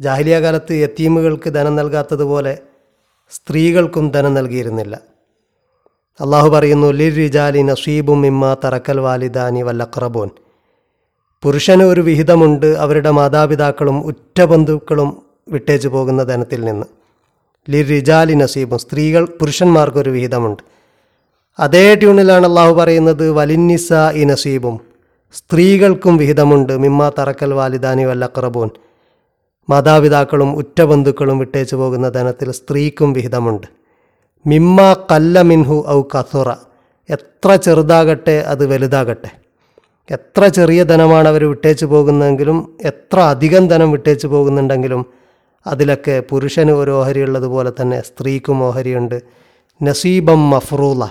ജാഹിലിയ 0.00 0.40
കാലത്ത് 0.40 0.72
യത്തീമുകൾക്ക് 0.72 1.50
ധനം 1.50 1.76
നൽകാത്തതുപോലെ 1.76 2.58
സ്ത്രീകൾക്കും 3.30 4.10
ധനം 4.10 4.34
നൽകിയിരുന്നില്ല. 4.34 5.00
അള്ളാഹു 6.20 6.48
പറയുന്നു 6.48 6.92
ലിൽ 6.92 7.14
റിജാലി 7.14 7.62
നസീബും 7.62 8.26
ഇമ്മ 8.26 8.56
തറക്കൽ 8.64 9.00
വാലിദാനി 9.00 9.62
വല്ലക്രബോൻ 9.62 10.30
പുരുഷന് 11.42 11.82
ഒരു 11.82 12.00
വിഹിതമുണ്ട് 12.00 12.66
അവരുടെ 12.66 13.10
മാതാപിതാക്കളും 13.10 14.06
ഉറ്റ 14.06 14.42
ബന്ധുക്കളും 14.42 15.22
വിട്ടേച്ചു 15.48 15.88
പോകുന്ന 15.88 16.22
ധനത്തിൽ 16.22 16.64
നിന്ന്. 16.64 16.86
ലിർ 17.70 17.86
റിജാലി 17.86 18.34
നസീബും 18.34 18.78
സ്ത്രീകൾ 18.78 19.24
പുരുഷന്മാർക്കൊരു 19.24 20.10
വിഹിതമുണ്ട്. 20.10 20.71
അതേ 21.58 21.94
ട്യൂണിലാണ് 21.94 22.46
അള്ളാഹു 22.46 22.74
പറയുന്നത് 22.74 23.30
വലിന്നിസ 23.30 23.92
ഇ 23.92 24.24
നസീബും. 24.24 24.80
സ്ത്രീകൾക്കും 25.34 26.16
വിഹിതമുണ്ട്. 26.16 26.76
മിമ്മ 26.76 27.12
തറക്കൽ 27.18 27.54
വാലിദാനി 27.54 28.04
വല്ലക്രബോൻ 28.04 28.70
മാതാപിതാക്കളും 29.70 30.56
ഉറ്റ 30.56 30.82
ബന്ധുക്കളും 30.82 31.38
വിട്ടേച്ചു 31.38 31.76
പോകുന്ന 31.76 32.08
ധനത്തിൽ 32.08 32.50
സ്ത്രീക്കും 32.50 33.12
വിഹിതമുണ്ട്. 33.12 33.66
മിമ്മ 34.46 34.96
കല്ല 35.10 35.42
മിൻഹു 35.42 35.84
ഔ 35.88 36.02
കസുറ. 36.02 36.52
എത്ര 37.10 37.56
ചെറുതാകട്ടെ 37.56 38.44
അത് 38.46 38.66
വലുതാകട്ടെ. 38.66 39.30
എത്ര 40.10 40.46
ചെറിയ 40.46 40.82
ധനമാണ് 40.82 41.28
അവർ 41.28 41.44
വിട്ടേച്ചു 41.44 41.86
പോകുന്നതെങ്കിലും 41.86 42.76
എത്ര 42.82 43.20
അധികം 43.20 43.68
ധനം 43.68 43.90
വിട്ടേച്ചു 43.90 44.26
പോകുന്നുണ്ടെങ്കിലും 44.26 45.06
അതിലൊക്കെ 45.66 46.22
പുരുഷന് 46.30 46.70
ഒരു 46.70 46.90
ഓഹരി 46.90 47.22
ഉള്ളതുപോലെ 47.22 47.72
തന്നെ 47.80 48.00
സ്ത്രീക്കും 48.00 48.64
ഓഹരിയുണ്ട്. 48.64 49.22
നസീബം 49.82 50.50
മഫ്റൂല 50.50 51.04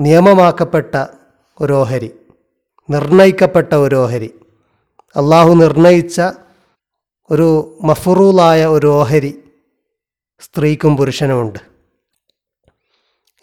നിയമമാക്കപ്പെട്ട 0.00 1.06
ഒരു 1.60 1.72
ഓഹരി 1.72 2.10
നിർണയിക്കപ്പെട്ട 2.90 3.74
ഒരു 3.74 3.94
ഓഹരി 3.94 4.30
അള്ളാഹു 5.16 5.54
നിർണയിച്ച 5.54 6.20
ഒരു 7.30 7.78
മഫറൂലായ 7.82 8.66
ഒരു 8.66 8.86
ഓഹരി 8.86 9.42
സ്ത്രീക്കും 10.40 10.96
പുരുഷനുമുണ്ട്. 10.96 11.58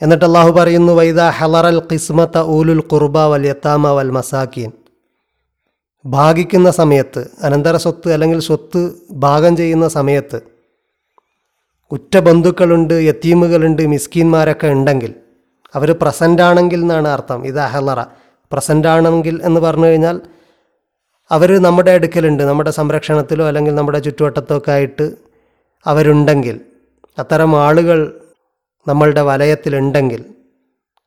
എന്നിട്ട് 0.01 0.25
അള്ളാഹു 0.25 0.51
പറയുന്നു 0.51 0.93
വൈദ 0.93 1.19
ഹലറൽ 1.19 1.79
കിസ്മത്ത 1.79 2.37
ഊലുൽ 2.37 2.79
കുർബ 2.79 3.17
വൽ 3.17 3.47
യത്താമ 3.47 3.91
വൽ 3.91 4.09
മസാക്കീൻ 4.09 4.71
ഭാഗിക്കുന്ന 6.05 6.71
സമയത്ത് 6.71 7.27
അനന്തര 7.41 7.75
സ്വത്ത് 7.77 8.13
അല്ലെങ്കിൽ 8.13 8.39
സ്വത്ത് 8.39 8.93
ഭാഗം 9.11 9.57
ചെയ്യുന്ന 9.57 9.87
സമയത്ത് 9.87 10.41
ഉറ്റ 11.91 12.17
ബന്ധുക്കളുണ്ട് 12.17 12.93
യത്തീമുകളുണ്ട് 12.93 13.87
മിസ്കീന്മാരൊക്കെ 13.87 14.67
ഉണ്ടെങ്കിൽ 14.67 15.24
അവർ 15.75 15.95
പ്രസന്റ് 16.01 16.41
ആണെങ്കിൽ 16.41 16.81
എന്നാണ് 16.81 17.07
അർത്ഥം. 17.07 17.45
ഇത് 17.45 17.59
അഹലറ. 17.59 18.03
പ്രസന്റ് 18.51 18.87
ആണെങ്കിൽ 18.87 19.39
എന്ന് 19.43 19.61
പറഞ്ഞു 19.61 19.85
കഴിഞ്ഞാൽ 19.85 20.21
അവർ 21.31 21.61
നമ്മുടെ 21.61 21.91
അടുക്കലുണ്ട്. 21.91 22.43
നമ്മുടെ 22.43 22.71
സംരക്ഷണത്തിലോ 22.71 23.47
അല്ലെങ്കിൽ 23.47 23.75
നമ്മുടെ 23.75 23.99
ചുറ്റുവട്ടത്തോ 23.99 24.57
ഒക്കെ 24.57 24.71
ആയിട്ട് 24.71 25.11
അവരുണ്ടെങ്കിൽ 25.85 26.59
അത്തരം 27.19 27.61
ആളുകൾ 27.61 28.21
നമ്മളുടെ 28.87 29.21
വലയത്തിലുണ്ടെങ്കിൽ 29.21 30.25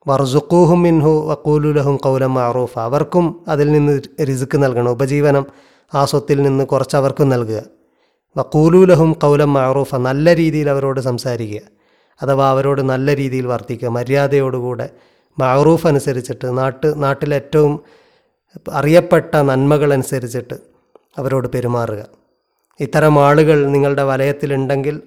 വർസുക്കൂഹും 0.06 0.82
മിൻഹു 0.82 1.28
വക്കൂലുലഹും 1.30 1.96
കൗലം 1.96 2.34
മാറൂഫ 2.34 2.78
അവർക്കും 2.78 3.44
അതിൽ 3.48 3.72
നിന്ന് 3.72 4.02
റിസുക്ക് 4.28 4.62
നൽകണം. 4.62 4.90
ഉപജീവനം 4.90 5.46
ആ 5.94 6.04
സ്വത്തിൽ 6.04 6.42
നിന്ന് 6.42 6.64
കുറച്ച് 6.64 6.96
അവർക്കും 6.96 7.28
നൽകുക. 7.28 7.62
വക്കൂലുലഹും 8.36 9.12
കൗലം 9.12 9.52
മാറൂഫ 9.52 9.94
നല്ല 9.94 10.36
രീതിയിൽ 10.36 10.70
അവരോട് 10.70 11.00
സംസാരിക്കുക. 11.00 11.77
അഥവാ 12.22 12.50
അവരോട് 12.50 12.80
നല്ല 12.80 13.16
രീതിയിൽ 13.16 13.46
വർത്തിക്കുക 13.46 13.88
മര്യാദയോടുകൂടെ 13.88 14.90
മാറൂഫ് 15.38 15.86
അനുസരിച്ചിട്ട് 15.86 16.58
നാട്ട് 16.58 17.02
നാട്ടിലേറ്റവും 17.02 17.80
അറിയപ്പെട്ട 18.72 19.36
നന്മകളനുസരിച്ചിട്ട് 19.36 20.56
അവരോട് 21.18 21.48
പെരുമാറുക. 21.48 22.08
ഇത്തരം 22.80 23.24
ആളുകൾ 23.26 23.66
നിങ്ങളുടെ 23.66 24.02
വലയത്തിലുണ്ടെങ്കിൽ 24.02 25.02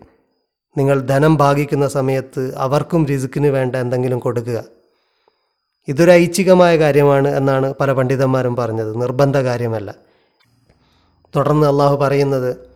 നിങ്ങൾ 0.78 1.00
ധനം 1.00 1.38
ഭാഗിക്കുന്ന 1.38 1.88
സമയത്ത് 1.88 2.56
അവർക്കും 2.56 3.06
റിസുക്കിന് 3.06 3.48
വേണ്ട 3.48 3.76
എന്തെങ്കിലും 3.76 4.20
കൊടുക്കുക. 4.20 4.64
ഇതൊരു 5.88 6.12
ഐച്ഛികമായ 6.12 6.78
കാര്യമാണ് 6.78 7.28
എന്നാണ് 7.28 7.74
പല 7.80 7.92
പണ്ഡിതന്മാരും 7.92 8.56
പറഞ്ഞത്. 8.56 9.02
നിർബന്ധ 9.02 9.38
കാര്യമല്ല. 9.38 9.96
തുടർന്ന് 11.36 11.68
അള്ളാഹു 11.68 11.96
പറയുന്നത് 11.96 12.71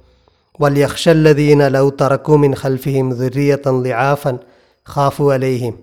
വല്യക്ഷല്ലദീന 0.62 1.68
ലൗ 1.68 1.90
തറക്കുമിൻ 2.02 2.54
ഹൽഫിഹിം 2.62 3.14
ദുരിയത്തൻ 3.14 3.84
ലിആഫൻ 3.84 4.40
ഖാഫു 4.96 5.34
അലൈഹിം 5.34 5.76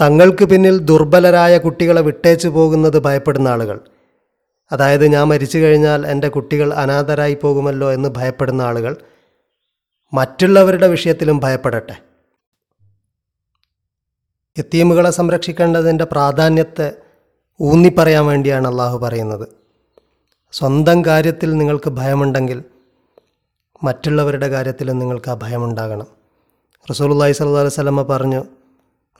തങ്ങൾക്ക് 0.00 0.44
പിന്നിൽ 0.44 0.78
ദുർബലരായ 0.78 1.58
കുട്ടികളെ 1.58 2.00
വിട്ടേച്ചു 2.00 2.48
പോകുന്നത് 2.48 2.98
ഭയപ്പെടുന്ന 2.98 3.48
ആളുകൾ. 3.48 3.80
അതായത് 4.72 5.06
ഞാൻ 5.06 5.28
മരിച്ചു 5.28 5.58
കഴിഞ്ഞാൽ 5.58 6.06
എന്റെ 6.06 6.28
കുട്ടികൾ 6.28 6.74
അനാഥരായി 6.74 7.34
പോകുമല്ലോ 7.34 7.92
എന്ന് 7.92 8.08
ഭയപ്പെടുന്ന 8.08 8.62
ആളുകൾ 8.62 8.96
മറ്റുള്ളവരുടെ 10.14 10.88
വിഷയത്തിലും 10.88 11.40
ഭയപ്പെടട്ടെ. 11.40 11.96
യത്തീമുകളെ 14.58 15.10
സംരക്ഷിക്കേണ്ടതിന്റെ 15.10 16.04
പ്രാധാന്യത്തെ 16.04 16.92
ഊന്നിപ്പറയാൻ 17.60 18.26
വേണ്ടിയാണ് 18.26 18.68
അള്ളാഹു 18.68 18.98
പറയുന്നത്. 18.98 19.48
സ്വന്തം 20.52 21.04
കാര്യത്തിൽ 21.04 21.56
നിങ്ങൾക്ക് 21.56 21.90
ഭയമുണ്ടെങ്കിൽ 21.90 22.64
മറ്റുള്ളവരുടെ 23.82 24.48
കാര്യത്തിലും 24.48 24.98
നിങ്ങൾക്ക് 24.98 25.30
ആ 25.30 25.34
ഭയമുണ്ടാകണം 25.34 26.08
റസൂലുള്ളാഹി 26.90 27.32
സ്വല്ലല്ലാഹു 27.32 27.64
അലൈഹി 27.64 27.74
വസല്ലമ 27.74 28.02
പറഞ്ഞു 28.02 28.40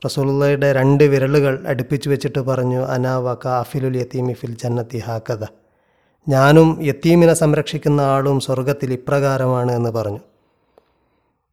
റസൂലുള്ളയുടെ 0.06 0.72
രണ്ട് 0.72 1.04
വിരലുകൾ 1.04 1.64
അടുപ്പിച്ച് 1.66 2.08
വെച്ചിട്ട് 2.08 2.40
പറഞ്ഞു 2.40 2.80
അനാ 2.84 3.14
അഫിലുൽ 3.60 3.96
യത്തീമി 3.96 4.32
ഫിൽ 4.32 4.56
ജന്നത്തി 4.62 4.98
ഹാക്കഥ 4.98 5.44
ഞാനും 6.28 6.78
യത്തീമിനെ 6.82 7.34
സംരക്ഷിക്കുന്ന 7.34 8.00
ആളും 8.00 8.40
സ്വർഗത്തിൽ 8.40 8.92
ഇപ്രകാരമാണ് 8.92 9.72
എന്ന് 9.72 9.90
പറഞ്ഞു. 9.90 10.20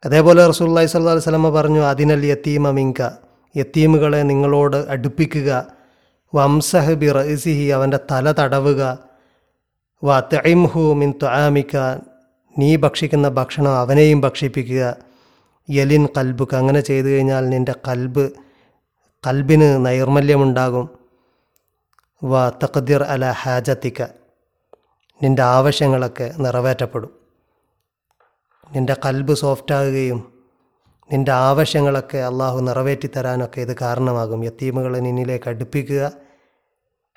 അതേപോലെ 0.06 0.48
റസൂല്ലായി 0.48 0.86
സല്ലാ 0.86 1.14
വസ്ലമ 1.14 1.50
പറഞ്ഞു 1.50 1.82
അതിനൽ 1.82 2.26
യത്തീമ 2.26 2.72
മിങ്ക. 2.72 3.10
യത്തീമുകളെ 3.56 4.24
നിങ്ങളോട് 4.24 4.78
അടുപ്പിക്കുക. 4.90 5.66
വംസഹ് 6.36 6.94
ബി 6.94 7.12
റഇസിഹി 7.12 7.68
അവന്റെ 7.68 8.00
തല 8.12 8.32
തടവുക. 8.32 9.00
വ 10.04 10.20
തെയിംഹു 10.20 10.94
മിൻ 10.94 11.12
ത്വാമിക്ക 11.12 11.76
നീ 12.58 12.76
ഭക്ഷിക്കുന്ന 12.76 13.30
ഭക്ഷണം 13.30 13.72
അവനെയും 13.72 14.22
ഭക്ഷിപ്പിക്കുക. 14.22 14.96
യലിൻ 15.70 16.08
കൽബുക്ക്. 16.18 16.56
അങ്ങനെ 16.56 16.82
ചെയ്തു 16.82 17.08
കഴിഞ്ഞാൽ 17.08 17.50
നിന്റെ 17.50 17.76
കൽബ് 17.88 18.30
കൽബിന് 19.28 19.86
നൈർമല്യമുണ്ടാകും. 19.86 20.90
വ 22.24 22.50
തഖദിർ 22.50 23.04
അല 23.04 23.32
ഹാജത്തിക്ക 23.32 24.02
നിന്റെ 25.24 25.42
ആവശ്യങ്ങളൊക്കെ 25.42 26.34
നിറവേറ്റപ്പെടും. 26.38 27.10
നിന്റെ 28.76 28.96
കൽബ് 29.06 29.34
സോഫ്റ്റാകുകയും 29.34 30.34
നിന്റെ 31.12 31.32
ആവശ്യങ്ങളൊക്കെ 31.32 32.18
അള്ളാഹു 32.18 32.60
നിറവേറ്റി 32.60 33.10
തരാനൊക്കെ 33.16 33.62
ഇത് 33.62 33.76
കാരണമാകും. 33.82 34.46
യത്തീമുകളെ 34.46 35.00
നിന്നിലേക്ക് 35.00 35.50
അടുപ്പിക്കുക. 35.50 36.12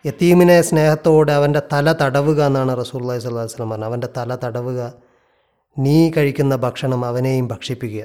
യത്തീമിനെ 0.07 0.63
സ്നേഹത്തോടെ 0.63 1.33
അവന്റെ 1.33 1.63
തല 1.73 1.93
തടവുക 1.93 2.43
എന്നാണ് 2.43 2.81
റസൂല്ലാഹി 2.81 3.21
അലൈഹി 3.21 3.39
വസല്ലം 3.39 3.71
പറഞ്ഞത്. 3.71 3.87
അവന്റെ 3.87 4.09
തല 4.17 4.39
തടവുക. 4.45 4.93
നീ 5.77 6.11
കഴിക്കുന്ന 6.11 6.57
ഭക്ഷണം 6.57 7.05
അവനെയും 7.05 7.49
ഭക്ഷിപ്പിക്കുക. 7.49 8.05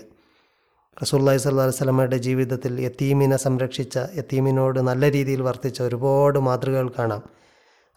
റസൂല്ലായി 1.03 1.37
സ്വല്ലല്ലാഹു 1.37 1.67
അലൈഹി 1.69 1.81
വസല്ലമയുടെ 1.81 2.17
ജീവിതത്തിൽ 2.17 2.73
യത്തീമിനെ 2.79 3.37
സംരക്ഷിച്ച 3.37 3.97
യത്തീമിനോട് 4.17 4.79
നല്ല 4.79 5.11
രീതിയിൽ 5.11 5.41
വർത്തിച്ച 5.41 5.81
ഒരുപാട് 5.81 6.39
മാതൃകകൾ 6.39 6.89
കാണാം. 6.99 7.21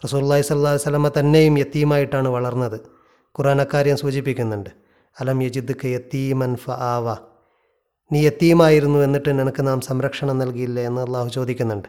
റസൂല്ലായി 0.05 0.45
അലൈഹി 0.51 0.75
വസല്ലമ 0.75 1.09
തന്നെയും 1.19 1.59
യത്തീമായിട്ടാണ് 1.59 2.29
വളർന്നത്. 2.29 2.79
ഖുറാനക്കാര്യം 3.39 3.97
സൂചിപ്പിക്കുന്നുണ്ട് 3.97 4.71
അലം 5.21 5.43
യജിദ്ക്ക് 5.43 5.89
യത്തീമൻ 5.97 6.57
ഫ 6.57 6.71
ആവ 6.71 7.17
നീ 8.13 8.21
യത്തീമായിരുന്നു 8.27 8.99
എന്നിട്ട് 8.99 9.39
നിനക്ക് 9.41 9.67
നാം 9.67 9.81
സംരക്ഷണം 9.81 10.39
നൽകിയില്ലേ 10.39 10.83
എന്ന് 10.85 11.01
അള്ളാഹു 11.01 11.29
ചോദിക്കുന്നുണ്ട്. 11.29 11.89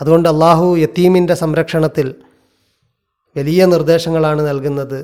അതുകൊണ്ട് 0.00 0.28
അള്ളാഹു 0.28 0.76
യത്തീമിന്റെ 0.76 1.34
സംരക്ഷണത്തിൽ 1.34 2.14
വലിയ 3.36 3.64
നിർദ്ദേശങ്ങളാണ് 3.66 4.48
നൽകുന്നത്. 4.48 5.00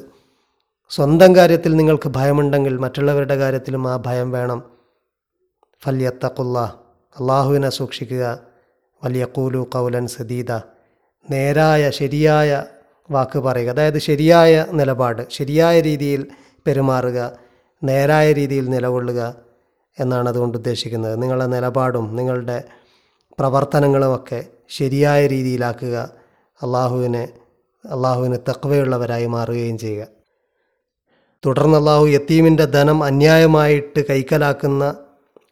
സ്വന്തം 0.94 1.36
കാര്യത്തിൽ 1.36 1.76
നിങ്ങൾക്ക് 1.76 2.08
ഭയമുണ്ടെങ്കിൽ 2.08 2.76
മറ്റുള്ളവരുടെ 2.76 3.36
കാര്യത്തിലും 3.36 3.88
ആ 3.88 3.96
ഭയം 3.96 4.32
വേണം. 4.32 4.62
ഫല്യത്തക്കുള്ള 5.82 6.80
അള്ളാഹുവിനെ 7.20 7.70
സൂക്ഷിക്കുക. 7.70 8.38
വലിയ 9.04 9.24
കൂലു 9.24 9.68
കൗലൻ 9.74 10.06
സദീദ. 10.06 10.52
നേരായ 11.30 11.90
ശരിയായ 11.90 12.64
വാക്ക് 13.10 13.38
പറയുക. 13.38 13.70
അതായത് 13.70 13.98
ശരിയായ 13.98 14.66
നിലപാട് 14.72 15.22
ശരിയായ 15.30 15.80
രീതിയിൽ 15.80 16.26
പെരുമാറുക 16.66 17.32
നേരായ 17.84 18.32
രീതിയിൽ 18.32 18.68
നിലകൊള്ളുക 18.68 19.34
എന്നാണ് 20.00 20.28
അതുകൊണ്ട് 20.28 20.58
ഉദ്ദേശിക്കുന്നത്. 20.58 21.22
നിങ്ങളുടെ 21.22 21.46
നിലപാടും 21.46 22.16
നിങ്ങളുടെ 22.16 22.64
പ്രവർത്തനങ്ങളുമൊക്കെ 23.38 24.44
ശരിയായ 24.68 25.26
രീതിയിലാക്കുക. 25.26 26.10
അള്ളാഹുവിനെ 26.62 27.28
അള്ളാഹുവിന് 27.90 28.36
തക്വയുള്ളവരായി 28.48 29.26
മാറുകയും 29.26 29.78
ചെയ്യുക. 29.78 30.21
തുടർന്ന് 31.44 31.76
അള്ളാഹു 31.76 32.04
യത്തീമിന്റെ 32.06 32.64
ധനം 32.74 32.98
അന്യായമായിട്ട് 33.02 34.00
കൈക്കലാക്കുന്ന 34.10 34.84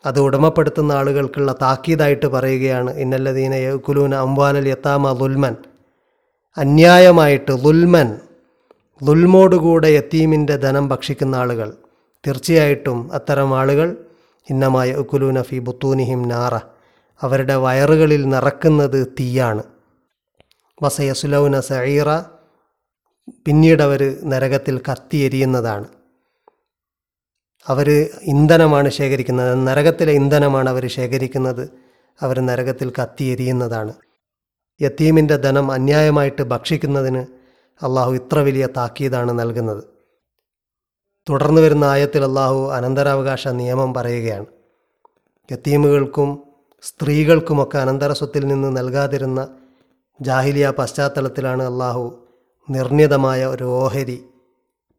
അത് 0.04 0.18
ഉടമപ്പെടുത്തുന്ന 0.20 0.92
ആളുകൾക്കുള്ള 0.92 1.52
താക്കീതായിട്ട് 1.62 2.26
പറയുകയാണ് 2.26 2.90
ഇന്നല്ലദീന 3.02 3.54
യക്കുലൂന 3.64 4.14
അംവാലൽ 4.26 4.66
യത്താമ 4.68 5.12
ലുൽമൻ 5.20 5.54
അന്യായമായിട്ട് 6.56 7.52
ലുൽമൻ 7.64 8.08
ലുൽമോടുകൂടെ 9.00 9.88
യത്തീമിന്റെ 9.88 10.56
ധനം 10.56 10.86
ഭക്ഷിക്കുന്ന 10.88 11.34
ആളുകൾ. 11.42 11.68
തീർച്ചയായിട്ടും 12.24 12.98
അത്തരം 13.16 13.50
ആളുകൾ 13.60 13.88
ഇന്നമായ 14.48 14.90
ഉക്കുലൂന 15.02 15.38
ഫി 15.42 15.58
ബുത്തൂനിഹിം 15.58 16.22
നാറ 16.32 16.54
അവരുടെ 17.20 17.56
വയറുകളിൽ 17.64 18.22
നിറക്കുന്നത് 18.34 19.00
തീയാണ്. 19.18 19.62
വസയസുലൗന 20.80 21.56
സഈറ 21.60 22.08
പിന്നീട് 23.46 23.82
അവർ 23.82 24.20
നരകത്തിൽ 24.24 24.80
കത്തിയെരിയുന്നതാണ് 24.92 25.84
അവർ 27.66 28.10
ഇന്ധനമാണ് 28.22 28.88
ശേഖരിക്കുന്നത്. 28.88 29.66
നരകത്തിലെ 29.66 30.12
ഇന്ധനമാണ് 30.12 30.70
അവർ 30.70 30.86
ശേഖരിക്കുന്നത്. 30.86 31.70
അവർ 32.20 32.40
നരകത്തിൽ 32.40 32.92
കത്തിയെരിയുന്നതാണ് 33.02 33.92
യത്തീമിന്റെ 34.82 35.36
ധനം 35.36 35.72
അന്യായമായിട്ട് 35.72 36.42
ഭക്ഷിക്കുന്നതിന് 36.42 37.18
അള്ളാഹു 37.82 38.12
ഇത്ര 38.12 38.38
വലിയ 38.38 38.68
താക്കീതാണ് 38.76 39.38
നൽകുന്നത്. 39.38 39.84
തുടർന്ന് 41.28 41.60
വരുന്ന 41.60 41.84
ആയത്തിൽ 41.84 42.24
അള്ളാഹു 42.24 42.70
അനന്തരാവകാശ 42.72 43.48
നിയമം 43.48 43.94
പറയുകയാണ്. 43.94 44.46
യത്തീമുകൾക്കും 45.52 46.42
സ്ത്രീകൾക്കുമൊക്കെ 46.82 47.78
അനന്തര 47.78 48.12
സ്വത്തിൽ 48.12 48.46
നിന്ന് 48.46 48.76
നൽകാതിരുന്ന 48.76 49.48
ജാഹിലിയ 50.20 50.72
പശ്ചാത്തലത്തിലാണ് 50.78 51.62
അള്ളാഹു 51.62 52.26
നിർണിതമായ 52.68 53.46
ഒരു 53.46 53.64
ഓഹരി 53.64 54.24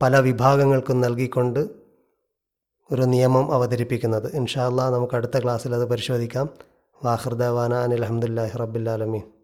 പല 0.02 0.20
വിഭാഗങ്ങൾക്കും 0.20 1.02
നൽകിക്കൊണ്ട് 1.02 1.60
ഒരു 2.92 3.02
നിയമം 3.02 3.54
അവതരിപ്പിക്കുന്നത്. 3.54 4.36
ഇൻഷാ 4.36 4.68
അള്ളാഹ് 4.68 4.94
നമുക്ക് 4.94 5.16
അടുത്ത 5.16 5.40
ക്ലാസ്സിൽ 5.40 5.76
അത് 5.76 5.86
പരിശോധിക്കാം. 5.86 6.50
വാഹൃദാന 7.06 7.74
അനിൽ 7.74 8.06
അഹമ്മദില്ലാഹി 8.06 8.58
റബ്ബില്ലാലമീൻ 8.58 9.41